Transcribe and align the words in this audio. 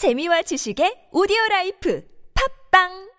재미와 0.00 0.40
지식의 0.40 1.08
오디오 1.12 1.36
라이프 1.50 2.02
팟빵 2.70 3.10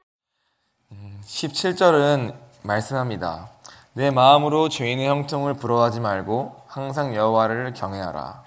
17절은 1.23 2.33
말씀합니다. 2.63 3.51
내 3.93 4.09
마음으로 4.09 4.67
죄인의 4.67 5.07
형통을 5.07 5.53
부러워하지 5.53 5.99
말고 5.99 6.63
항상 6.65 7.13
여호와를 7.13 7.73
경외하라. 7.73 8.43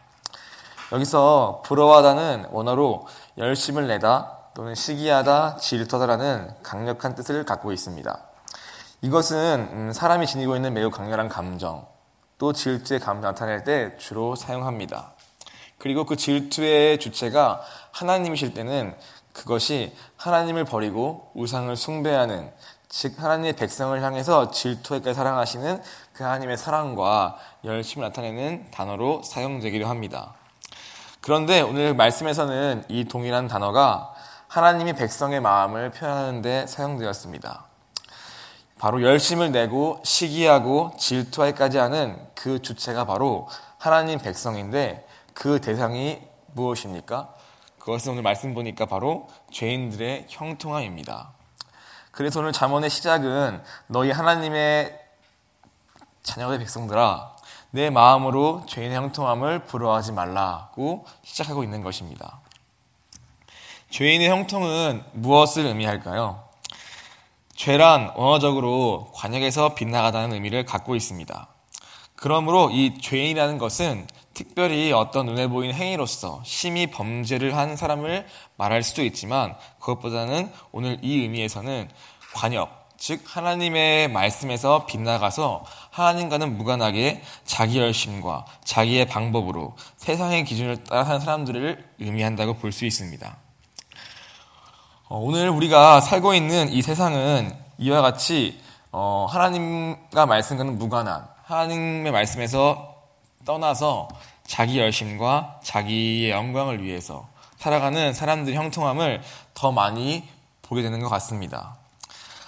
여기서 0.90 1.62
부러워하다는 1.64 2.48
원어로 2.50 3.06
열심을 3.38 3.86
내다 3.86 4.50
또는 4.56 4.74
시기하다, 4.74 5.58
질투하다라는 5.58 6.56
강력한 6.64 7.14
뜻을 7.14 7.44
갖고 7.44 7.70
있습니다. 7.70 8.20
이것은 9.02 9.68
음, 9.70 9.92
사람이 9.92 10.26
지니고 10.26 10.56
있는 10.56 10.74
매우 10.74 10.90
강렬한 10.90 11.28
감정, 11.28 11.86
또 12.38 12.52
질투의 12.52 12.98
감정 12.98 13.30
나타낼 13.30 13.62
때 13.62 13.96
주로 13.96 14.34
사용합니다. 14.34 15.12
그리고 15.78 16.04
그 16.06 16.16
질투의 16.16 16.98
주체가 16.98 17.60
하나님이실 17.94 18.54
때는 18.54 18.94
그것이 19.32 19.94
하나님을 20.16 20.64
버리고 20.64 21.30
우상을 21.34 21.74
숭배하는 21.76 22.52
즉 22.88 23.14
하나님의 23.20 23.54
백성을 23.54 24.00
향해서 24.02 24.50
질투하게 24.50 25.14
사랑하시는 25.14 25.82
그 26.12 26.22
하나님의 26.22 26.56
사랑과 26.56 27.38
열심을 27.64 28.06
나타내는 28.08 28.70
단어로 28.70 29.22
사용되기도 29.22 29.86
합니다. 29.86 30.34
그런데 31.20 31.60
오늘 31.60 31.94
말씀에서는 31.94 32.84
이 32.88 33.04
동일한 33.04 33.48
단어가 33.48 34.12
하나님이 34.48 34.92
백성의 34.92 35.40
마음을 35.40 35.90
표현하는 35.90 36.42
데 36.42 36.66
사용되었습니다. 36.66 37.64
바로 38.78 39.02
열심을 39.02 39.50
내고 39.50 40.00
시기하고 40.04 40.92
질투하기까지 40.98 41.78
하는 41.78 42.18
그 42.34 42.60
주체가 42.60 43.06
바로 43.06 43.48
하나님 43.78 44.18
백성인데 44.18 45.06
그 45.32 45.60
대상이 45.60 46.20
무엇입니까? 46.52 47.34
그것은 47.84 48.12
오늘 48.12 48.22
말씀 48.22 48.54
보니까 48.54 48.86
바로 48.86 49.28
죄인들의 49.52 50.28
형통함입니다. 50.30 51.34
그래서 52.12 52.40
오늘 52.40 52.50
잠언의 52.50 52.88
시작은 52.88 53.62
너희 53.88 54.10
하나님의 54.10 54.98
자녀의 56.22 56.60
백성들아 56.60 57.36
내 57.72 57.90
마음으로 57.90 58.64
죄인의 58.66 58.96
형통함을 58.96 59.66
부러워하지 59.66 60.12
말라고 60.12 61.04
시작하고 61.24 61.62
있는 61.62 61.82
것입니다. 61.82 62.40
죄인의 63.90 64.30
형통은 64.30 65.04
무엇을 65.12 65.66
의미할까요? 65.66 66.42
죄란 67.54 68.12
언어적으로 68.14 69.10
관역에서 69.12 69.74
빗나가다는 69.74 70.32
의미를 70.32 70.64
갖고 70.64 70.96
있습니다. 70.96 71.48
그러므로 72.16 72.70
이 72.70 72.98
죄인이라는 72.98 73.58
것은 73.58 74.06
특별히 74.34 74.92
어떤 74.92 75.26
눈에 75.26 75.46
보이는 75.46 75.74
행위로서 75.74 76.42
심히 76.44 76.88
범죄를 76.88 77.56
한 77.56 77.76
사람을 77.76 78.26
말할 78.56 78.82
수도 78.82 79.04
있지만 79.04 79.54
그것보다는 79.78 80.50
오늘 80.72 80.98
이 81.02 81.20
의미에서는 81.20 81.88
관역, 82.34 82.90
즉 82.98 83.22
하나님의 83.24 84.08
말씀에서 84.08 84.86
빗나가서 84.86 85.64
하나님과는 85.90 86.56
무관하게 86.58 87.22
자기 87.44 87.78
열심과 87.78 88.44
자기의 88.64 89.06
방법으로 89.06 89.76
세상의 89.96 90.44
기준을 90.44 90.84
따라 90.84 91.04
사는 91.04 91.20
사람들을 91.20 91.84
의미한다고 92.00 92.54
볼 92.54 92.72
수 92.72 92.84
있습니다. 92.84 93.36
어, 95.08 95.18
오늘 95.18 95.48
우리가 95.50 96.00
살고 96.00 96.34
있는 96.34 96.72
이 96.72 96.82
세상은 96.82 97.54
이와 97.78 98.00
같이 98.00 98.60
어, 98.90 99.26
하나님과 99.28 100.26
말씀과는 100.26 100.78
무관한 100.78 101.26
하나님의 101.44 102.10
말씀에서 102.10 102.93
떠나서 103.44 104.08
자기 104.46 104.78
열심과 104.78 105.60
자기의 105.62 106.30
영광을 106.30 106.82
위해서 106.82 107.28
살아가는 107.56 108.12
사람들의 108.12 108.56
형통함을 108.56 109.22
더 109.54 109.72
많이 109.72 110.28
보게 110.62 110.82
되는 110.82 111.00
것 111.00 111.08
같습니다. 111.08 111.76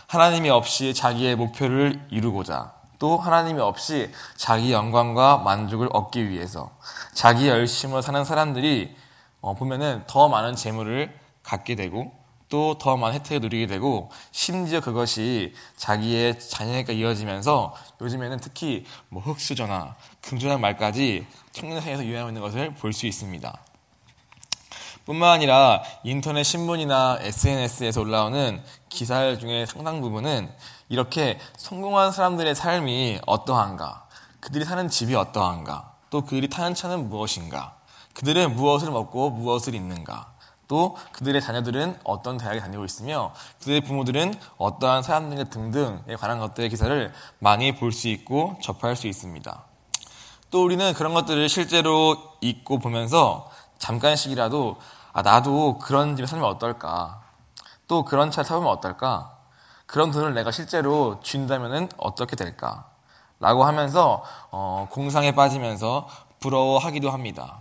하나님이 0.06 0.50
없이 0.50 0.94
자기의 0.94 1.36
목표를 1.36 2.06
이루고자 2.11 2.72
또 2.98 3.19
하나님이 3.19 3.61
없이 3.61 4.10
자기 4.37 4.72
영광과 4.72 5.38
만족을 5.38 5.88
얻기 5.93 6.31
위해서 6.31 6.71
자기 7.12 7.48
열심으로 7.48 8.03
사는 8.03 8.25
사람들이 8.25 8.97
어, 9.41 9.54
보면은 9.54 10.04
더 10.06 10.28
많은 10.28 10.56
재물을 10.56 11.15
갖게 11.42 11.75
되고 11.75 12.12
또 12.49 12.77
더 12.79 12.97
많은 12.97 13.17
혜택을 13.17 13.41
누리게 13.41 13.67
되고 13.67 14.11
심지어 14.31 14.81
그것이 14.81 15.53
자기의 15.77 16.39
자녀에게 16.39 16.95
이어지면서 16.95 17.75
요즘에는 18.01 18.39
특히 18.39 18.84
뭐 19.09 19.23
흑수저나 19.23 19.97
금전한 20.23 20.61
말까지 20.61 21.27
청년 21.53 21.81
사이에서 21.81 22.05
유행하고 22.05 22.31
있는 22.31 22.43
것을 22.43 22.75
볼 22.75 22.93
수 22.93 23.07
있습니다. 23.07 23.59
뿐만 25.07 25.31
아니라 25.31 25.83
인터넷 26.03 26.43
신문이나 26.43 27.19
SNS에서 27.21 28.01
올라오는 28.01 28.61
기사 28.89 29.37
중에 29.37 29.65
상당 29.65 30.01
부분은 30.01 30.53
이렇게 30.89 31.39
성공한 31.57 32.11
사람들의 32.11 32.55
삶이 32.57 33.21
어떠한가, 33.25 34.09
그들이 34.41 34.65
사는 34.65 34.89
집이 34.89 35.15
어떠한가, 35.15 35.95
또 36.11 36.23
그들이 36.23 36.49
타는 36.49 36.75
차는 36.75 37.09
무엇인가, 37.09 37.77
그들은 38.15 38.57
무엇을 38.57 38.91
먹고 38.91 39.31
무엇을 39.31 39.77
입는가, 39.77 40.34
또 40.69 40.97
그들의 41.12 41.41
자녀들은 41.41 42.00
어떤 42.04 42.38
대학에 42.38 42.60
다니고 42.60 42.84
있으며 42.84 43.32
그들의 43.60 43.82
부모들은 43.82 44.34
어떠한 44.59 45.03
사람들인가 45.03 45.50
등등에 45.50 46.16
관한 46.16 46.38
것들의 46.38 46.69
기사를 46.71 47.12
많이 47.38 47.75
볼 47.77 47.93
수 47.93 48.09
있고 48.09 48.59
접할 48.62 48.97
수 48.97 49.06
있습니다. 49.06 49.62
또 50.50 50.65
우리는 50.65 50.93
그런 50.94 51.15
것들을 51.15 51.49
실제로 51.49 52.16
읽고 52.41 52.78
보면서 52.78 53.50
잠깐씩이라도 53.78 54.77
아, 55.12 55.22
나도 55.22 55.78
그런 55.78 56.15
집에 56.16 56.27
살면 56.27 56.49
어떨까? 56.49 57.22
또 57.88 58.04
그런 58.04 58.31
차를 58.31 58.48
타보면 58.48 58.71
어떨까? 58.71 59.33
그런 59.87 60.10
돈을 60.10 60.34
내가 60.34 60.50
실제로 60.50 61.21
쥔다면 61.22 61.88
어떻게 61.97 62.37
될까? 62.37 62.87
라고 63.38 63.65
하면서 63.65 64.22
어, 64.50 64.88
공상에 64.91 65.33
빠지면서 65.34 66.09
부러워하기도 66.41 67.10
합니다. 67.10 67.60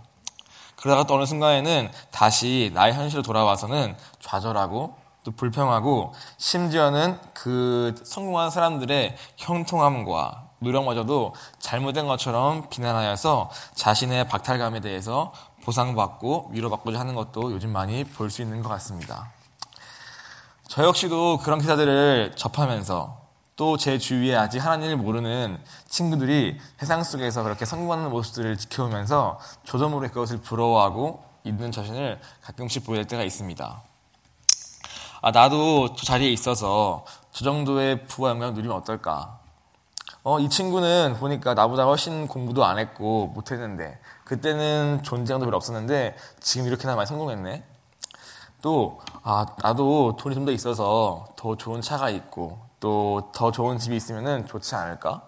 그러다가 0.76 1.06
또 1.06 1.14
어느 1.14 1.24
순간에는 1.24 1.90
다시 2.10 2.70
나의 2.74 2.94
현실로 2.94 3.22
돌아와서는 3.22 3.96
좌절하고 4.20 4.96
또 5.24 5.32
불평하고 5.32 6.12
심지어는 6.38 7.18
그 7.34 7.94
성공한 8.04 8.50
사람들의 8.50 9.16
형통함과 9.36 10.44
노력마저도 10.60 11.34
잘못된 11.58 12.06
것처럼 12.06 12.68
비난하여서 12.70 13.50
자신의 13.74 14.28
박탈감에 14.28 14.80
대해서 14.80 15.32
보상받고 15.64 16.50
위로받고자 16.52 17.00
하는 17.00 17.14
것도 17.14 17.52
요즘 17.52 17.72
많이 17.72 18.04
볼 18.04 18.30
수 18.30 18.40
있는 18.42 18.62
것 18.62 18.68
같습니다. 18.68 19.32
저 20.68 20.84
역시도 20.84 21.38
그런 21.38 21.60
기사들을 21.60 22.34
접하면서 22.36 23.25
또 23.56 23.78
제 23.78 23.98
주위에 23.98 24.36
아직 24.36 24.58
하나님을 24.58 24.98
모르는 24.98 25.58
친구들이 25.88 26.58
세상 26.78 27.02
속에서 27.02 27.42
그렇게 27.42 27.64
성공하는 27.64 28.10
모습들을 28.10 28.58
저도 29.64 29.88
모르게 29.88 30.12
그것을 30.12 30.38
부러워하고 30.42 31.24
있는 31.42 31.72
자신을 31.72 32.20
가끔씩 32.42 32.84
될 32.86 33.06
때가 33.06 33.22
있습니다. 33.22 33.82
아, 35.22 35.30
나도 35.30 35.94
저 35.94 36.04
자리에 36.04 36.30
있어서 36.30 37.06
저 37.32 37.44
정도의 37.44 38.06
부와 38.06 38.30
영광을 38.30 38.54
누리면 38.54 38.76
어떨까? 38.76 39.38
어, 40.22 40.38
이 40.38 40.50
친구는 40.50 41.16
보니까 41.18 41.54
나보다 41.54 41.84
훨씬 41.84 42.28
공부도 42.28 42.64
안 42.64 42.78
했고 42.78 43.28
못했는데 43.28 43.98
그때는 44.24 45.02
존재감도 45.02 45.46
별로 45.46 45.56
없었는데 45.56 46.14
지금 46.40 46.66
이렇게나 46.66 46.94
많이 46.94 47.06
성공했네. 47.06 47.64
또 48.60 49.00
아, 49.28 49.44
나도 49.60 50.14
돈이 50.16 50.36
좀 50.36 50.44
더 50.46 50.52
있어서 50.52 51.26
더 51.34 51.56
좋은 51.56 51.80
차가 51.80 52.10
있고 52.10 52.60
또 52.78 53.32
더 53.34 53.50
좋은 53.50 53.76
집이 53.76 53.96
있으면 53.96 54.46
좋지 54.46 54.76
않을까? 54.76 55.22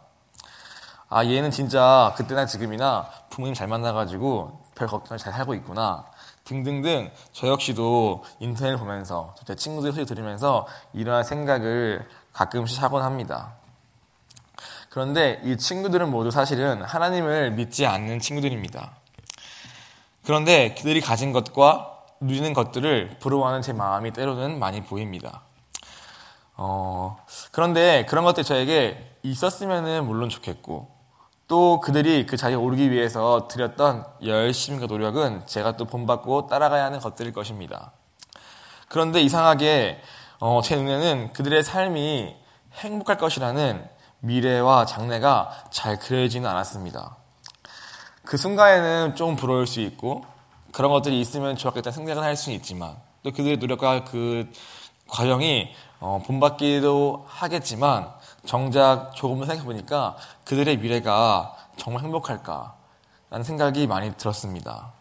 아 1.09 1.25
얘는 1.25 1.51
진짜 1.51 2.15
그때나 2.17 2.47
지금이나 2.47 3.11
부모님 3.29 3.55
잘 3.55 3.67
만나가지고 3.67 4.61
별 4.77 4.87
걱정을 4.87 5.19
잘 5.19 5.33
살고 5.33 5.55
있구나. 5.55 6.05
등등등 6.45 7.11
저 7.33 7.49
역시도 7.49 8.23
인터넷 8.39 8.71
을 8.75 8.79
보면서 8.79 9.35
제 9.45 9.57
친구들 9.57 9.93
소리 9.93 10.07
들으면서 10.07 10.69
이러한 10.93 11.25
생각을 11.25 12.09
가끔씩 12.33 12.81
하곤 12.81 13.03
합니다. 13.03 13.55
그런데 14.91 15.41
이 15.43 15.57
친구들은 15.59 16.09
모두 16.09 16.31
사실은 16.31 16.83
하나님을 16.83 17.51
믿지 17.51 17.85
않는 17.85 18.21
친구들입니다. 18.21 18.93
그런데 20.25 20.75
그들이 20.75 21.01
가진 21.01 21.33
것과 21.33 21.98
누리는 22.21 22.53
것들을 22.53 23.19
부러워하는 23.21 23.63
제 23.63 23.73
마음이 23.73 24.13
때로는 24.13 24.59
많이 24.59 24.83
보입니다. 24.83 25.43
어, 26.57 27.17
그런데 27.53 28.05
그런 28.07 28.25
것들 28.25 28.45
저에게 28.45 29.17
있었으면 29.23 30.07
물론 30.07 30.29
좋겠고, 30.29 30.89
또 31.47 31.81
그들이 31.81 32.27
그 32.27 32.37
자리에 32.37 32.57
오르기 32.57 32.91
위해서 32.91 33.49
들였던 33.49 34.05
열심과 34.23 34.87
노력은 34.87 35.47
제가 35.47 35.77
또 35.77 35.87
본받고 35.87 36.47
따라가야 36.47 36.85
하는 36.85 37.01
것들일 37.01 37.33
것입니다. 37.33 37.93
그런데 38.89 39.21
이상하게 39.21 40.01
어, 40.41 40.61
제 40.63 40.77
눈에는 40.77 41.33
그들의 41.33 41.63
삶이 41.63 42.37
행복할 42.75 43.17
것이라는 43.19 43.89
미래와 44.21 44.85
장래가 44.85 45.51
잘 45.71 45.99
그려지는 45.99 46.49
않았습니다. 46.49 47.17
그 48.25 48.37
순간에는 48.37 49.17
좀 49.17 49.37
부러울 49.37 49.67
수 49.67 49.81
있고, 49.81 50.25
그런 50.79 50.93
것들이 50.93 51.21
있으면 51.21 51.57
좋았겠다는 51.57 51.93
생각은 51.93 52.23
할 52.23 52.37
수는 52.37 52.57
있지만 52.59 52.95
또 53.25 53.33
그들의 53.33 53.57
노력과 53.57 54.05
그 54.05 54.49
과정이 55.09 55.71
어, 55.99 56.23
본받기도 56.25 57.25
하겠지만 57.27 58.09
정작 58.47 59.11
조금 59.17 59.39
생각해 59.39 59.65
보니까 59.65 60.17
그들의 60.45 60.77
미래가 60.77 61.57
정말 61.77 62.05
행복할까라는 62.05 63.43
생각이 63.43 63.89
많이 63.89 64.15
들었습니다. 64.17 64.93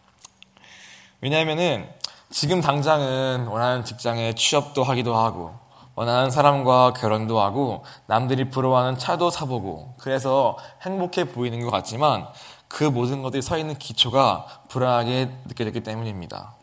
왜냐하면은 1.20 1.88
지금 2.28 2.60
당장은 2.60 3.46
원하는 3.46 3.84
직장에 3.84 4.34
취업도 4.34 4.82
하기도 4.82 5.16
하고 5.16 5.54
원하는 5.94 6.32
사람과 6.32 6.92
결혼도 6.92 7.40
하고 7.40 7.84
남들이 8.06 8.50
부러워하는 8.50 8.98
차도 8.98 9.30
사보고 9.30 9.94
그래서 9.98 10.58
행복해 10.82 11.30
보이는 11.30 11.60
것 11.60 11.70
같지만 11.70 12.26
그 12.68 12.84
모든 12.84 13.22
것들이 13.22 13.42
서 13.42 13.58
있는 13.58 13.76
기초가 13.78 14.62
불안하게 14.68 15.30
느껴졌기 15.46 15.82
때문입니다. 15.82 16.54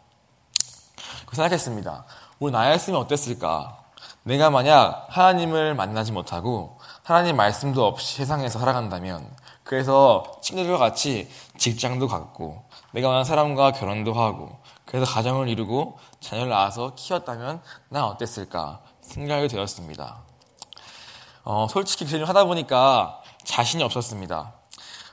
생각했습니다. 1.35 2.05
우리 2.39 2.51
나였으면 2.51 2.99
어땠을까? 3.01 3.77
내가 4.23 4.49
만약 4.49 5.05
하나님을 5.09 5.75
만나지 5.75 6.11
못하고 6.11 6.79
하나님 7.03 7.35
말씀도 7.35 7.85
없이 7.85 8.15
세상에서 8.15 8.57
살아간다면 8.57 9.29
그래서 9.63 10.23
친구들과 10.41 10.77
같이 10.77 11.29
직장도 11.57 12.07
갖고 12.07 12.63
내가 12.91 13.07
원하는 13.07 13.23
사람과 13.23 13.71
결혼도 13.71 14.13
하고 14.13 14.57
그래서 14.85 15.05
가정을 15.11 15.49
이루고 15.49 15.99
자녀를 16.19 16.49
낳아서 16.49 16.93
키웠다면 16.95 17.61
난 17.89 18.03
어땠을까 18.03 18.81
생각이 19.01 19.47
되었습니다. 19.47 20.17
어, 21.43 21.67
솔직히 21.69 22.05
그 22.05 22.23
하다 22.23 22.45
보니까 22.45 23.21
자신이 23.43 23.83
없었습니다. 23.83 24.53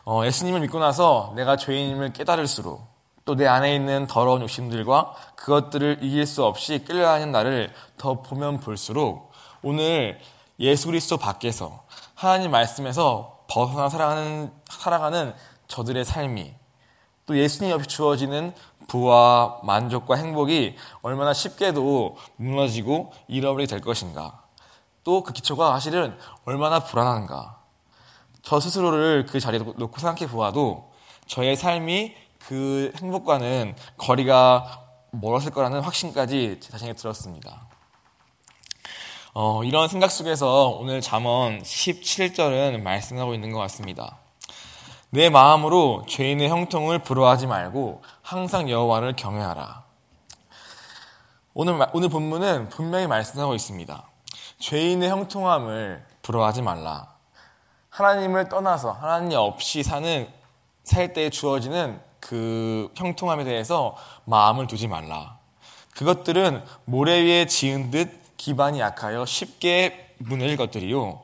어, 0.04 0.24
예수님을 0.24 0.60
믿고 0.60 0.78
나서 0.78 1.32
내가 1.36 1.56
죄인임을 1.56 2.12
깨달을수록 2.12 2.92
또 3.24 3.36
내 3.36 3.46
안에 3.46 3.74
있는 3.74 4.06
더러운 4.08 4.42
욕심들과 4.42 5.14
그것들을 5.36 5.98
이길 6.02 6.26
수 6.26 6.44
없이 6.44 6.84
끌려가는 6.84 7.30
나를 7.30 7.72
더 7.96 8.20
보면 8.20 8.58
볼수록 8.58 9.30
오늘 9.62 10.18
예수 10.58 10.86
그리스도 10.88 11.16
밖에서 11.18 11.84
하나님 12.14 12.50
말씀에서 12.50 13.44
벗어나 13.48 13.88
살아가는, 13.88 14.52
살아가는 14.68 15.34
저들의 15.68 16.04
삶이 16.04 16.52
또 17.26 17.38
예수님 17.38 17.70
옆에 17.70 17.84
주어지는 17.84 18.54
부와 18.88 19.60
만족과 19.62 20.16
행복이 20.16 20.76
얼마나 21.02 21.32
쉽게도 21.32 22.16
무너지고 22.36 23.12
잃어버리게 23.28 23.70
될 23.70 23.80
것인가. 23.80 24.42
또 25.04 25.22
그 25.22 25.32
기초가 25.32 25.70
사실은 25.72 26.16
얼마나 26.44 26.80
불안한가. 26.80 27.61
저 28.42 28.60
스스로를 28.60 29.26
그 29.26 29.40
자리에 29.40 29.60
놓고 29.60 29.98
생각해 29.98 30.30
보아도 30.30 30.90
저의 31.26 31.56
삶이 31.56 32.14
그 32.46 32.92
행복과는 32.96 33.76
거리가 33.96 34.82
멀었을 35.12 35.50
거라는 35.52 35.80
확신까지 35.80 36.58
제 36.60 36.70
자신에게 36.70 36.96
들었습니다. 36.96 37.68
어, 39.34 39.62
이런 39.64 39.88
생각 39.88 40.10
속에서 40.10 40.68
오늘 40.68 41.00
잠언 41.00 41.62
17절은 41.62 42.82
말씀하고 42.82 43.34
있는 43.34 43.52
것 43.52 43.58
같습니다. 43.60 44.18
내 45.10 45.30
마음으로 45.30 46.04
죄인의 46.08 46.48
형통을 46.48 47.00
부러워하지 47.00 47.46
말고 47.46 48.02
항상 48.22 48.68
여호와를 48.68 49.14
경외하라. 49.16 49.84
오늘 51.54 51.86
오늘 51.92 52.08
본문은 52.08 52.70
분명히 52.70 53.06
말씀하고 53.06 53.54
있습니다. 53.54 54.08
죄인의 54.58 55.10
형통함을 55.10 56.04
부러워하지 56.22 56.62
말라. 56.62 57.11
하나님을 57.92 58.48
떠나서 58.48 58.92
하나님 58.92 59.38
없이 59.38 59.82
사는 59.82 60.26
살 60.82 61.12
때 61.12 61.28
주어지는 61.28 62.00
그 62.20 62.90
형통함에 62.96 63.44
대해서 63.44 63.94
마음을 64.24 64.66
두지 64.66 64.88
말라. 64.88 65.38
그것들은 65.94 66.64
모래 66.86 67.20
위에 67.22 67.44
지은 67.46 67.90
듯 67.90 68.36
기반이 68.38 68.80
약하여 68.80 69.26
쉽게 69.26 70.14
무너질 70.18 70.56
것들이요. 70.56 71.20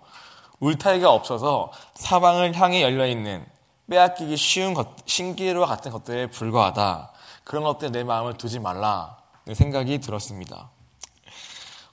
울타리가 0.60 1.10
없어서 1.10 1.72
사방을 1.94 2.54
향해 2.54 2.82
열려 2.82 3.06
있는 3.06 3.46
빼앗기기 3.88 4.36
쉬운 4.36 4.74
것, 4.74 4.88
신기루와 5.06 5.66
같은 5.66 5.90
것들에 5.90 6.26
불과하다. 6.26 7.12
그런 7.44 7.64
것들에 7.64 7.90
내 7.90 8.04
마음을 8.04 8.34
두지 8.34 8.58
말라. 8.58 9.16
생각이 9.50 10.00
들었습니다. 10.00 10.68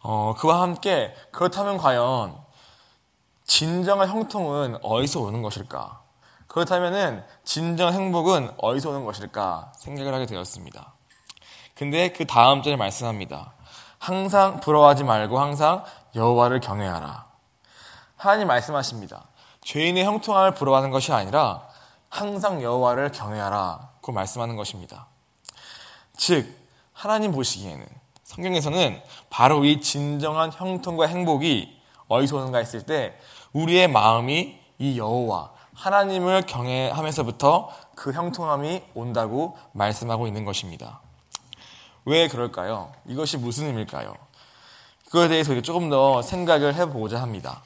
어, 0.02 0.36
그와 0.38 0.62
함께 0.62 1.16
그렇다면 1.32 1.78
과연 1.78 2.45
진정한 3.46 4.10
형통은 4.10 4.80
어디서 4.82 5.22
오는 5.22 5.42
것일까? 5.42 6.02
그렇다면은 6.48 7.24
진정 7.44 7.94
행복은 7.94 8.52
어디서 8.58 8.90
오는 8.90 9.06
것일까 9.06 9.74
생각을 9.78 10.14
하게 10.14 10.26
되었습니다. 10.26 10.94
근데 11.76 12.10
그 12.12 12.26
다음 12.26 12.62
절에 12.64 12.76
말씀합니다. 12.76 13.54
항상 14.00 14.60
부러워하지 14.60 15.04
말고 15.04 15.40
항상 15.40 15.84
여호와를 16.16 16.60
경외하라. 16.60 17.26
하나님 18.16 18.48
말씀하십니다. 18.48 19.26
죄인의 19.62 20.06
형통함을 20.06 20.54
부러워하는 20.54 20.92
것이 20.92 21.12
아니라 21.12 21.68
항상 22.10 22.62
여호와를 22.62 23.12
경외하라고 23.12 24.12
말씀하는 24.12 24.56
것입니다. 24.56 25.08
즉 26.16 26.56
하나님 26.94 27.32
보시기에는 27.32 27.86
성경에서는 28.24 29.02
바로 29.30 29.66
이 29.66 29.82
진정한 29.82 30.52
형통과 30.52 31.08
행복이 31.08 31.82
어디서 32.08 32.38
오는가 32.38 32.60
했을 32.60 32.84
때 32.86 33.18
우리의 33.56 33.88
마음이 33.88 34.60
이 34.80 35.00
여호와 35.00 35.52
하나님을 35.74 36.42
경외하면서부터 36.42 37.70
그 37.96 38.12
형통함이 38.12 38.84
온다고 38.94 39.58
말씀하고 39.72 40.28
있는 40.28 40.44
것입니다. 40.44 41.00
왜 42.04 42.28
그럴까요? 42.28 42.92
이것이 43.08 43.38
무슨 43.38 43.68
의미일까요? 43.68 44.14
그거에 45.06 45.30
대해서 45.30 45.60
조금 45.62 45.90
더 45.90 46.22
생각을 46.22 46.76
해보고자 46.76 47.22
합니다. 47.22 47.62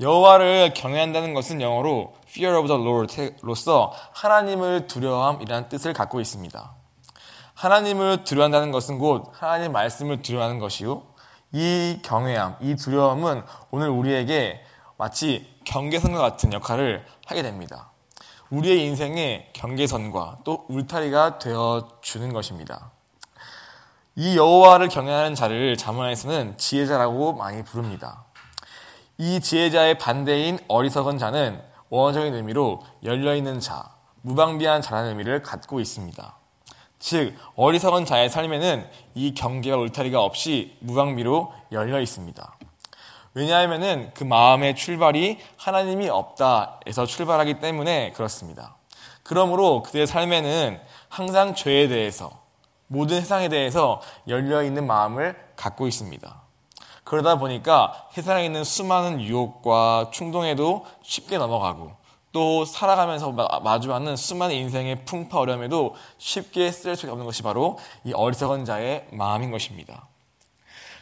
여호와를 0.00 0.74
경외한다는 0.74 1.32
것은 1.32 1.62
영어로 1.62 2.14
fear 2.28 2.58
of 2.58 2.68
the 2.68 2.80
Lord로서 2.80 3.94
하나님을 4.12 4.86
두려움이라는 4.86 5.70
뜻을 5.70 5.94
갖고 5.94 6.20
있습니다. 6.20 6.74
하나님을 7.54 8.24
두려워한다는 8.24 8.70
것은 8.70 8.98
곧 8.98 9.32
하나님 9.32 9.72
말씀을 9.72 10.20
두려워하는 10.20 10.58
것이요. 10.58 11.02
이 11.52 12.00
경외함, 12.02 12.56
이 12.60 12.74
두려움은 12.74 13.42
오늘 13.70 13.88
우리에게 13.88 14.60
마치 14.96 15.46
경계선과 15.64 16.18
같은 16.18 16.52
역할을 16.52 17.04
하게 17.26 17.42
됩니다. 17.42 17.90
우리의 18.50 18.84
인생의 18.84 19.50
경계선과 19.52 20.38
또 20.44 20.64
울타리가 20.68 21.38
되어 21.38 21.88
주는 22.00 22.32
것입니다. 22.32 22.92
이 24.16 24.36
여호와를 24.36 24.88
경외하는 24.88 25.34
자를 25.34 25.76
자문에서는 25.76 26.56
지혜자라고 26.56 27.32
많이 27.32 27.64
부릅니다. 27.64 28.24
이 29.18 29.40
지혜자의 29.40 29.98
반대인 29.98 30.58
어리석은 30.68 31.18
자는 31.18 31.60
원어적인 31.88 32.34
의미로 32.34 32.82
열려있는 33.02 33.60
자, 33.60 33.90
무방비한 34.22 34.82
자라는 34.82 35.10
의미를 35.10 35.42
갖고 35.42 35.80
있습니다. 35.80 36.36
즉, 36.98 37.34
어리석은 37.56 38.06
자의 38.06 38.30
삶에는 38.30 38.88
이 39.14 39.34
경계와 39.34 39.78
울타리가 39.78 40.22
없이 40.22 40.76
무방비로 40.80 41.52
열려 41.72 42.00
있습니다. 42.00 42.56
왜냐하면 43.34 44.12
그 44.14 44.22
마음의 44.22 44.76
출발이 44.76 45.38
하나님이 45.56 46.08
없다에서 46.08 47.04
출발하기 47.04 47.58
때문에 47.58 48.12
그렇습니다. 48.12 48.76
그러므로 49.24 49.82
그들의 49.82 50.06
삶에는 50.06 50.80
항상 51.08 51.54
죄에 51.54 51.88
대해서, 51.88 52.30
모든 52.86 53.20
세상에 53.20 53.48
대해서 53.48 54.00
열려 54.28 54.62
있는 54.62 54.86
마음을 54.86 55.36
갖고 55.56 55.88
있습니다. 55.88 56.42
그러다 57.02 57.38
보니까 57.38 58.08
세상에 58.12 58.44
있는 58.44 58.62
수많은 58.64 59.20
유혹과 59.20 60.10
충동에도 60.12 60.86
쉽게 61.02 61.36
넘어가고 61.38 61.92
또 62.32 62.64
살아가면서 62.64 63.32
마주하는 63.32 64.16
수많은 64.16 64.54
인생의 64.54 65.04
풍파 65.04 65.38
어려움에도 65.38 65.94
쉽게 66.18 66.70
쓰일 66.72 66.96
수 66.96 67.10
없는 67.10 67.26
것이 67.26 67.42
바로 67.42 67.78
이 68.04 68.12
어리석은 68.12 68.64
자의 68.64 69.06
마음인 69.12 69.50
것입니다. 69.50 70.08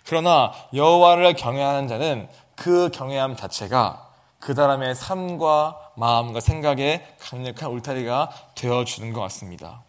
그러나 0.06 0.52
여호와를 0.75 1.35
경외하는 1.35 1.88
자는 1.88 2.28
그 2.54 2.90
경외함 2.92 3.37
자체가 3.37 4.09
그 4.38 4.54
사람의 4.54 4.94
삶과 4.94 5.92
마음과 5.94 6.40
생각에 6.40 7.06
강력한 7.21 7.71
울타리가 7.71 8.30
되어 8.54 8.85
주는 8.85 9.12
것 9.12 9.21
같습니다. 9.21 9.82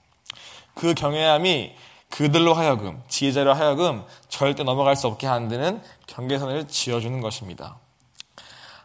그 0.75 0.93
경외함이 0.93 1.75
그들로 2.09 2.53
하여금, 2.53 3.01
지혜자로 3.07 3.53
하여금 3.53 4.05
절대 4.29 4.63
넘어갈 4.63 4.95
수 4.95 5.07
없게 5.07 5.25
하는 5.25 5.81
경계선을 6.05 6.67
지어 6.67 6.99
주는 6.99 7.21
것입니다. 7.21 7.77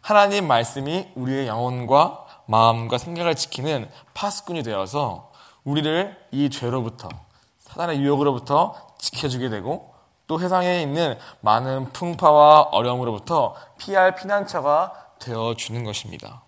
하나님 0.00 0.46
말씀이 0.46 1.08
우리의 1.14 1.46
영혼과 1.46 2.24
마음과 2.46 2.96
생각을 2.96 3.34
지키는 3.34 3.90
파수꾼이 4.14 4.62
되어서 4.62 5.30
우리를 5.64 6.16
이 6.30 6.48
죄로부터, 6.48 7.10
사단의 7.58 8.00
유혹으로부터 8.00 8.74
지켜주게 8.96 9.50
되고 9.50 9.92
또 10.28 10.38
세상에 10.38 10.82
있는 10.82 11.18
많은 11.40 11.92
풍파와 11.92 12.68
어려움으로부터 12.70 13.56
피할 13.78 14.14
피난처가 14.14 14.92
되어 15.18 15.54
주는 15.56 15.82
것입니다. 15.82 16.42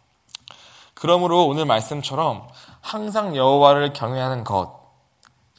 그러므로 0.94 1.46
오늘 1.46 1.64
말씀처럼 1.64 2.46
항상 2.80 3.34
여호와를 3.34 3.94
경외하는 3.94 4.44
것, 4.44 4.78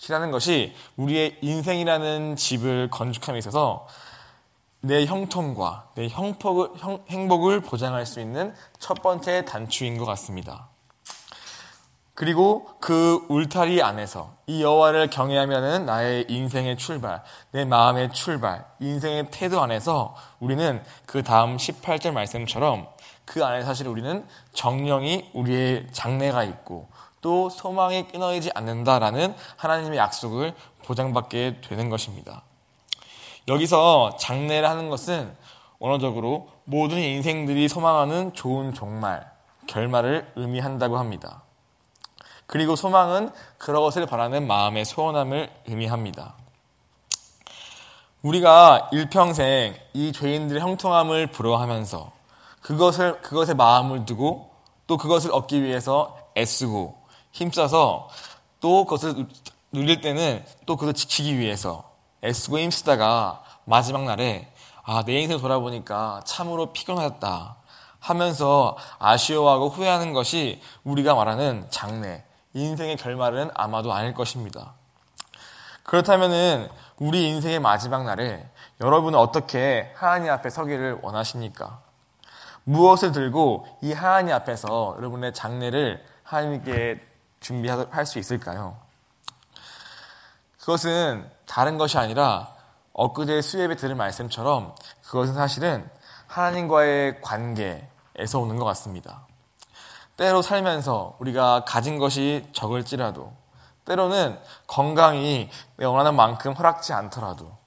이라는 0.06 0.32
것이 0.32 0.74
우리의 0.98 1.40
인생이라는 1.42 2.36
집을 2.36 2.90
건축함에 2.92 3.40
있어서 3.40 3.88
내 4.82 5.06
형통과 5.06 5.90
내 5.96 6.08
형폭을, 6.08 6.72
형, 6.78 7.04
행복을 7.10 7.62
보장할 7.62 8.06
수 8.06 8.20
있는 8.20 8.54
첫 8.80 9.02
번째 9.02 9.46
단추인 9.46 9.98
것 9.98 10.06
같습니다. 10.06 10.71
그리고 12.22 12.70
그 12.80 13.26
울타리 13.30 13.82
안에서 13.82 14.30
이 14.46 14.62
여호와를 14.62 15.10
경외하면은 15.10 15.88
나의 15.88 16.28
인생의 16.30 16.78
출발, 16.78 17.24
내 17.50 17.66
마음의 17.66 18.14
출발, 18.14 18.64
인생의 18.80 19.32
태도 19.32 19.60
안에서 19.60 20.16
우리는 20.40 20.84
그 21.08 21.24
다음 21.24 21.58
18절 21.58 22.12
말씀처럼 22.12 22.86
그 23.26 23.44
안에 23.44 23.64
사실 23.64 23.88
우리는 23.88 24.24
정령이 24.54 25.32
우리의 25.34 25.88
장래가 25.94 26.44
있고 26.44 26.90
또 27.22 27.50
소망이 27.50 28.08
끊어지지 28.10 28.52
않는다라는 28.54 29.34
하나님의 29.58 29.98
약속을 29.98 30.54
보장받게 30.86 31.62
되는 31.68 31.90
것입니다. 31.90 32.44
여기서 33.48 34.18
장래를 34.20 34.70
하는 34.70 34.92
것은 34.92 35.36
원어적으로 35.80 36.50
모든 36.66 37.00
인생들이 37.00 37.68
소망하는 37.68 38.36
좋은 38.36 38.76
종말, 38.76 39.28
결말을 39.66 40.34
의미한다고 40.36 41.00
합니다. 41.00 41.42
그리고 42.52 42.76
소망은 42.76 43.32
그것을 43.58 44.06
바라는 44.06 44.46
마음의 44.46 44.84
소원함을 44.84 45.50
의미합니다. 45.68 46.34
우리가 48.24 48.90
일평생 48.92 49.74
이 49.94 50.12
죄인들의 50.12 50.62
형통함을 50.62 51.28
부러워하면서 51.28 52.12
그것을, 52.60 53.22
그것에 53.22 53.54
마음을 53.54 54.06
두고 54.06 54.52
또 54.86 54.98
그것을 54.98 55.32
얻기 55.32 55.64
위해서 55.64 56.18
애쓰고 56.36 56.98
힘써서 57.32 58.10
또 58.60 58.84
그것을 58.84 59.28
누릴 59.72 60.02
때는 60.02 60.44
또 60.66 60.76
그것을 60.76 60.94
지키기 60.94 61.40
위해서 61.40 61.90
애쓰고 62.22 62.60
힘쓰다가 62.60 63.46
마지막 63.64 64.04
날에 64.04 64.52
아, 64.84 65.04
내 65.06 65.22
인생 65.22 65.40
돌아보니까 65.40 66.20
참으로 66.26 66.74
피곤하다 66.74 67.56
하면서 68.00 68.76
아쉬워하고 69.00 69.70
후회하는 69.70 70.12
것이 70.12 70.60
우리가 70.84 71.16
말하는 71.16 71.68
장래, 71.70 72.26
인생의 72.54 72.98
결말은 72.98 73.52
아마도 73.54 73.94
아닐 73.94 74.14
것입니다. 74.14 74.74
그렇다면은 75.84 76.70
우리 76.98 77.28
인생의 77.28 77.60
마지막 77.60 78.04
날에 78.04 78.48
여러분은 78.80 79.18
어떻게 79.18 79.92
하나님 79.96 80.32
앞에 80.32 80.50
서기를 80.50 81.00
원하십니까? 81.02 81.82
무엇을 82.64 83.12
들고 83.12 83.68
이 83.82 83.94
하나님 83.94 84.34
앞에서 84.36 84.96
여러분의 84.98 85.34
장래를 85.34 86.04
하나님께 86.24 87.00
준비할 87.40 88.06
수 88.06 88.20
있을까요? 88.20 88.78
그것은 90.60 91.30
다른 91.48 91.78
것이 91.78 91.98
아니라 91.98 92.50
엊그제 92.94 93.42
수예배 93.42 93.76
들은 93.78 93.98
말씀처럼 93.98 94.76
그것은 95.04 95.34
사실은 95.34 95.90
하나님과의 96.28 97.22
관계에서 97.22 98.40
오는 98.40 98.58
것 98.58 98.66
같습니다. 98.66 99.26
때로 100.22 100.44
살면서 100.44 101.16
우리가 101.18 101.66
가진 101.66 101.98
것이 101.98 102.48
적을지라도 102.54 103.34
때로는 103.86 104.38
건강이 104.68 105.50
내 105.78 105.86
원하는 105.86 106.16
만큼 106.16 106.54
허락지 106.54 106.94
않더라도 106.94 107.58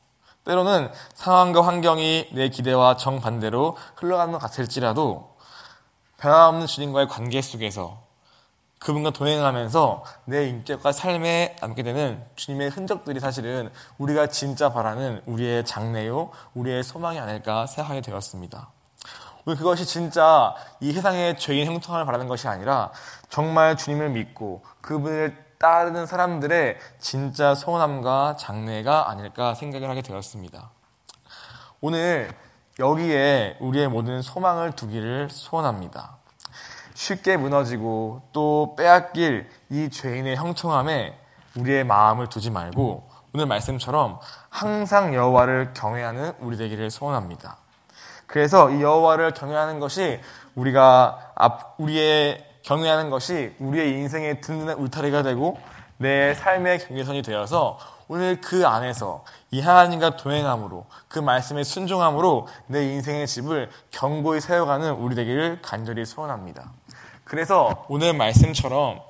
때로는 0.44 0.88
상황과 1.14 1.66
환경이 1.66 2.28
내 2.30 2.50
기대와 2.50 2.96
정반대로 2.96 3.76
흘러가는 3.96 4.32
것 4.32 4.38
같을지라도 4.38 5.34
변함없는 6.18 6.68
주님과의 6.68 7.08
관계 7.08 7.42
속에서 7.42 8.04
그분과 8.78 9.10
동행하면서 9.10 10.04
내 10.26 10.46
인격과 10.46 10.92
삶에 10.92 11.56
남게 11.60 11.82
되는 11.82 12.24
주님의 12.36 12.70
흔적들이 12.70 13.18
사실은 13.18 13.68
우리가 13.98 14.28
진짜 14.28 14.72
바라는 14.72 15.22
우리의 15.26 15.64
장래요, 15.64 16.30
우리의 16.54 16.84
소망이 16.84 17.18
아닐까 17.18 17.66
생각하게 17.66 18.00
되었습니다. 18.02 18.68
우리 19.44 19.56
그것이 19.56 19.84
진짜 19.84 20.54
이 20.80 20.92
세상의 20.92 21.38
죄인 21.38 21.66
형통을 21.66 22.04
바라는 22.06 22.28
것이 22.28 22.48
아니라 22.48 22.90
정말 23.28 23.76
주님을 23.76 24.10
믿고 24.10 24.62
그분을 24.80 25.44
따르는 25.58 26.06
사람들의 26.06 26.78
진짜 26.98 27.54
소원함과 27.54 28.36
장래가 28.36 29.10
아닐까 29.10 29.54
생각을 29.54 29.88
하게 29.88 30.02
되었습니다. 30.02 30.70
오늘 31.80 32.30
여기에 32.78 33.58
우리의 33.60 33.88
모든 33.88 34.22
소망을 34.22 34.72
두기를 34.72 35.28
소원합니다. 35.30 36.16
쉽게 36.94 37.36
무너지고 37.36 38.22
또 38.32 38.74
빼앗길 38.76 39.48
이 39.70 39.90
죄인의 39.90 40.36
형통함에 40.36 41.18
우리의 41.56 41.84
마음을 41.84 42.28
두지 42.28 42.50
말고 42.50 43.08
오늘 43.34 43.46
말씀처럼 43.46 44.18
항상 44.48 45.14
여호와를 45.14 45.72
경외하는 45.74 46.34
우리 46.40 46.56
되기를 46.56 46.90
소원합니다. 46.90 47.58
그래서 48.26 48.70
이 48.70 48.82
여호와를 48.82 49.32
경외하는 49.34 49.80
것이 49.80 50.20
우리가 50.54 51.32
앞 51.34 51.74
우리의 51.78 52.44
경외하는 52.62 53.10
것이 53.10 53.54
우리의 53.58 53.90
인생의 53.92 54.40
든든한 54.40 54.78
울타리가 54.78 55.22
되고 55.22 55.58
내 55.98 56.34
삶의 56.34 56.80
경계선이 56.80 57.22
되어서 57.22 57.78
오늘 58.08 58.40
그 58.40 58.66
안에서 58.66 59.24
이 59.50 59.60
하나님과 59.60 60.16
동행함으로 60.16 60.86
그 61.08 61.18
말씀에 61.18 61.64
순종함으로 61.64 62.48
내 62.66 62.84
인생의 62.84 63.26
집을 63.26 63.70
견고히 63.90 64.40
세워가는 64.40 64.92
우리 64.92 65.14
되기를 65.14 65.60
간절히 65.62 66.04
소원합니다. 66.04 66.70
그래서 67.24 67.84
오늘 67.88 68.12
말씀처럼 68.12 69.00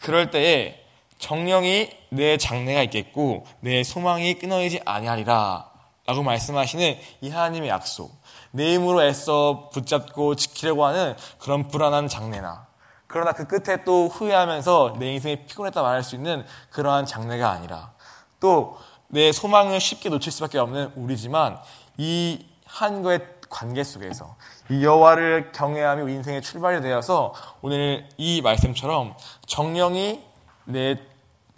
그럴 0.00 0.30
때에 0.30 0.82
정령이 1.18 1.90
내 2.10 2.36
장래가 2.36 2.82
있겠고 2.84 3.46
내 3.60 3.82
소망이 3.82 4.34
끊어지지 4.34 4.80
아니하리라 4.84 5.75
라고 6.06 6.22
말씀하시는 6.22 6.98
이 7.20 7.30
하나님의 7.30 7.68
약속. 7.68 8.16
내 8.52 8.74
힘으로 8.74 9.02
애써 9.02 9.70
붙잡고 9.72 10.36
지키려고 10.36 10.84
하는 10.86 11.16
그런 11.38 11.68
불안한 11.68 12.08
장래나 12.08 12.66
그러나 13.06 13.32
그 13.32 13.46
끝에 13.46 13.84
또 13.84 14.08
후회하면서 14.08 14.96
내 14.98 15.12
인생이 15.14 15.46
피곤했다 15.46 15.82
말할 15.82 16.02
수 16.02 16.14
있는 16.14 16.44
그러한 16.70 17.06
장래가 17.06 17.50
아니라 17.50 17.92
또 18.40 18.78
내 19.08 19.32
소망을 19.32 19.80
쉽게 19.80 20.08
놓칠 20.08 20.32
수밖에 20.32 20.58
없는 20.58 20.92
우리지만 20.96 21.58
이 21.96 22.44
한과의 22.64 23.20
관계 23.48 23.84
속에서 23.84 24.36
이 24.70 24.84
여호와를 24.84 25.52
경외하며 25.52 26.08
인생의 26.08 26.42
출발이 26.42 26.80
되어서 26.80 27.32
오늘 27.62 28.08
이 28.16 28.42
말씀처럼 28.42 29.14
정령이 29.46 30.20
내 30.64 30.98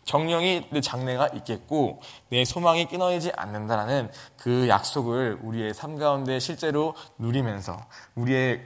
정령이 0.09 0.69
내 0.71 0.81
장래가 0.81 1.29
있겠고 1.35 2.01
내 2.31 2.47
소망이 2.47 2.87
끊어지지 2.87 3.31
않는다라는 3.37 4.11
그 4.39 4.67
약속을 4.67 5.41
우리의 5.43 5.75
삶 5.75 5.99
가운데 5.99 6.39
실제로 6.39 6.95
누리면서 7.19 7.79
우리의 8.15 8.65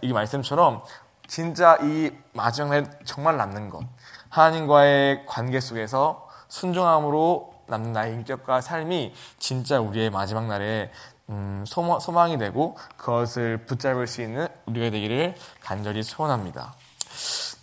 이 0.00 0.12
말씀처럼 0.12 0.82
진짜 1.28 1.78
이 1.82 2.10
마지막 2.32 2.70
날 2.70 2.98
정말 3.04 3.36
남는 3.36 3.70
것 3.70 3.84
하나님과의 4.28 5.24
관계 5.26 5.60
속에서 5.60 6.28
순종함으로 6.48 7.54
남는 7.68 7.92
나의 7.92 8.14
인격과 8.14 8.60
삶이 8.60 9.14
진짜 9.38 9.78
우리의 9.78 10.10
마지막 10.10 10.48
날에 10.48 10.90
음, 11.28 11.64
소망, 11.64 12.30
이 12.32 12.38
되고 12.38 12.76
그것을 12.96 13.66
붙잡을 13.66 14.08
수 14.08 14.20
있는 14.20 14.48
우리가 14.66 14.90
되기를 14.90 15.36
간절히 15.60 16.02
소원합니다. 16.02 16.74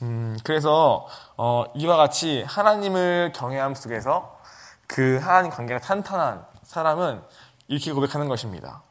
음, 0.04 0.38
그래서 0.46 1.06
어, 1.42 1.64
이와 1.74 1.96
같이 1.96 2.44
하나님을 2.46 3.32
경외함 3.34 3.74
속에서 3.74 4.38
그 4.88 5.22
하나님 5.24 5.50
관계가 5.50 5.80
탄탄한 5.80 6.46
사람은 6.64 7.22
이렇게 7.70 7.94
고백하는 7.94 8.28
것입니다. 8.28 8.82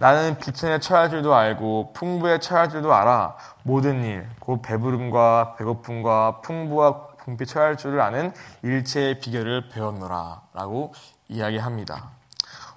나는 0.00 0.38
비천에 0.38 0.80
처할 0.80 1.10
줄도 1.10 1.34
알고 1.34 1.92
풍부에 1.92 2.38
처할 2.38 2.70
줄도 2.70 2.94
알아 2.94 3.36
모든 3.64 4.02
일, 4.02 4.26
곧 4.40 4.62
배부름과 4.62 5.56
배고픔과 5.58 6.40
풍부와 6.40 7.08
궁핍 7.18 7.46
처할 7.46 7.76
줄을 7.76 8.00
아는 8.00 8.32
일체의 8.62 9.20
비결을 9.20 9.68
배웠노라 9.68 10.40
라고 10.54 10.94
이야기합니다. 11.28 12.12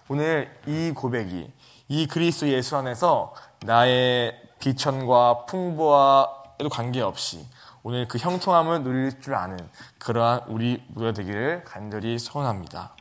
오늘 0.09 0.53
이 0.67 0.91
고백이 0.93 1.49
이 1.87 2.07
그리스도 2.07 2.49
예수 2.49 2.75
안에서 2.75 3.35
나의 3.61 4.37
비천과 4.59 5.45
풍부와에도 5.45 6.67
관계없이 6.69 7.47
오늘 7.83 8.07
그 8.07 8.19
형통함을 8.19 8.83
누릴 8.83 9.19
줄 9.21 9.33
아는 9.33 9.57
그러한 9.97 10.41
우리 10.47 10.83
모두가 10.89 11.13
되기를 11.13 11.63
간절히 11.65 12.19
소원합니다. 12.19 12.91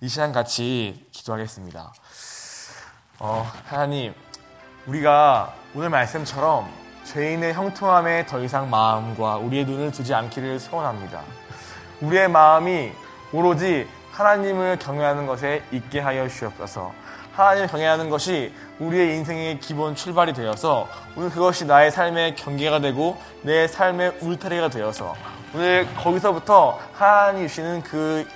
이 0.00 0.08
시간 0.08 0.30
같이 0.30 1.04
기도하겠습니다. 1.10 1.92
어, 3.18 3.50
하나님, 3.66 4.14
우리가 4.86 5.52
오늘 5.74 5.90
말씀처럼 5.90 6.70
죄인의 7.04 7.54
형통함에 7.54 8.26
더 8.26 8.40
이상 8.40 8.70
마음과 8.70 9.38
우리의 9.38 9.64
눈을 9.64 9.90
두지 9.90 10.14
않기를 10.14 10.60
소원합니다. 10.60 11.22
우리의 12.00 12.28
마음이 12.28 12.92
오로지 13.32 13.88
하나님을 14.12 14.78
경외하는 14.78 15.26
것에 15.26 15.64
있게 15.72 15.98
하여 15.98 16.28
주옵소서. 16.28 16.92
하나님을 17.32 17.68
경외하는 17.68 18.10
것이 18.10 18.52
우리의 18.78 19.16
인생의 19.16 19.60
기본 19.60 19.94
출발이 19.94 20.32
되어서 20.32 20.88
오늘 21.16 21.30
그것이 21.30 21.64
나의 21.64 21.90
삶의 21.90 22.36
경계가 22.36 22.80
되고 22.80 23.20
내 23.42 23.66
삶의 23.66 24.18
울타리가 24.20 24.68
되어서 24.68 25.14
오늘 25.54 25.86
거기서부터 25.96 26.78
하나님 26.92 27.48
주시는 27.48 27.82
그 27.82 28.26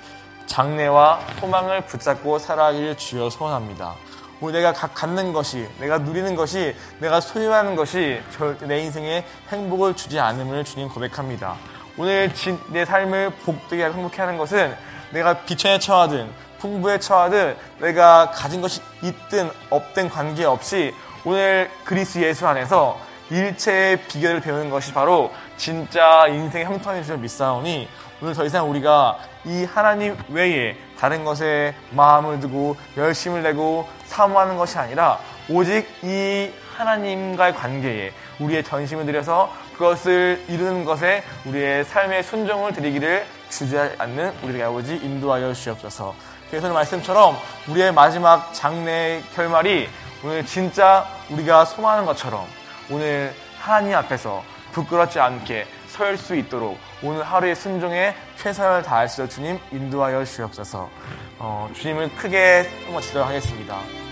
장래와 0.45 1.19
소망을 1.39 1.81
붙잡고 1.81 2.39
살아가기를 2.39 2.97
주여 2.97 3.29
소원합니다. 3.29 3.95
오늘 4.41 4.61
내가 4.61 4.73
갖는 4.73 5.31
것이, 5.31 5.67
내가 5.79 5.97
누리는 5.99 6.35
것이, 6.35 6.75
내가 6.99 7.21
소유하는 7.21 7.75
것이 7.75 8.21
절대 8.31 8.67
내 8.67 8.81
인생에 8.81 9.25
행복을 9.49 9.95
주지 9.95 10.19
않음을 10.19 10.65
주님 10.65 10.89
고백합니다. 10.89 11.55
오늘 11.97 12.29
내 12.69 12.83
삶을 12.83 13.31
복되게 13.45 13.85
행복해 13.85 14.21
하는 14.21 14.37
것은 14.37 14.75
내가 15.11 15.45
비천에 15.45 15.79
처하든 15.79 16.29
풍부에 16.65 16.97
처하든 16.97 17.55
내가 17.79 18.31
가진 18.31 18.61
것이 18.61 18.81
있든 19.03 19.51
없든 19.69 20.09
관계없이 20.09 20.93
오늘 21.23 21.69
그리스 21.83 22.17
예수 22.19 22.47
안에서 22.47 22.99
일체의 23.29 24.01
비결을 24.07 24.41
배우는 24.41 24.69
것이 24.71 24.91
바로 24.93 25.31
진짜 25.57 26.25
인생의 26.27 26.65
형통인 26.65 27.03
줄 27.03 27.17
믿사오니 27.17 27.87
오늘 28.21 28.33
더 28.33 28.45
이상 28.45 28.69
우리가 28.69 29.17
이 29.45 29.63
하나님 29.65 30.17
외에 30.29 30.75
다른 30.97 31.23
것에 31.23 31.75
마음을 31.91 32.39
두고 32.39 32.75
열심을 32.97 33.43
내고 33.43 33.87
사모하는 34.05 34.57
것이 34.57 34.77
아니라 34.77 35.19
오직 35.49 35.87
이 36.03 36.49
하나님과의 36.75 37.53
관계에 37.53 38.11
우리의 38.39 38.63
전심을 38.63 39.05
들여서 39.05 39.51
그것을 39.73 40.43
이루는 40.47 40.85
것에 40.85 41.23
우리의 41.45 41.85
삶의 41.85 42.23
순종을 42.23 42.73
드리기를 42.73 43.25
주지 43.49 43.77
않는 43.77 44.33
우리에게 44.43 44.63
아버지 44.63 44.95
인도하여 44.95 45.53
주시옵소서. 45.53 46.34
오늘 46.59 46.73
말씀처럼 46.73 47.37
우리의 47.67 47.93
마지막 47.93 48.53
장래 48.53 49.21
결말이 49.35 49.89
오늘 50.23 50.45
진짜 50.45 51.05
우리가 51.29 51.65
소망하는 51.65 52.05
것처럼 52.05 52.45
오늘 52.89 53.33
하나님 53.59 53.95
앞에서 53.95 54.43
부끄럽지 54.71 55.19
않게 55.19 55.67
설 55.87 56.17
수 56.17 56.35
있도록 56.35 56.77
오늘 57.03 57.23
하루의 57.23 57.55
순종에 57.55 58.13
최선을 58.37 58.83
있도록 58.83 59.27
주님 59.29 59.59
인도하여 59.71 60.23
주옵소서. 60.25 60.89
어, 61.39 61.69
주님을 61.73 62.15
크게 62.15 62.69
한번 62.85 63.01
기도하겠습니다. 63.01 64.04